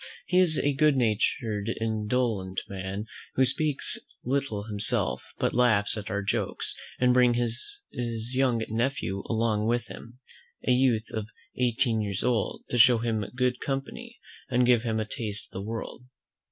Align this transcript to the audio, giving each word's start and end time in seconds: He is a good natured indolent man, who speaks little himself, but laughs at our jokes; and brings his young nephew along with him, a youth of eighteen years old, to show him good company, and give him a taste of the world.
He 0.25 0.39
is 0.39 0.57
a 0.57 0.73
good 0.73 0.97
natured 0.97 1.77
indolent 1.79 2.61
man, 2.67 3.05
who 3.35 3.45
speaks 3.45 3.99
little 4.23 4.63
himself, 4.63 5.21
but 5.37 5.53
laughs 5.53 5.95
at 5.95 6.09
our 6.09 6.23
jokes; 6.23 6.73
and 6.99 7.13
brings 7.13 7.37
his 7.91 8.33
young 8.33 8.63
nephew 8.67 9.21
along 9.29 9.67
with 9.67 9.85
him, 9.89 10.17
a 10.67 10.71
youth 10.71 11.11
of 11.11 11.27
eighteen 11.55 12.01
years 12.01 12.23
old, 12.23 12.63
to 12.71 12.79
show 12.79 12.97
him 12.97 13.25
good 13.35 13.59
company, 13.59 14.17
and 14.49 14.65
give 14.65 14.81
him 14.81 14.99
a 14.99 15.05
taste 15.05 15.49
of 15.49 15.51
the 15.51 15.61
world. 15.69 16.03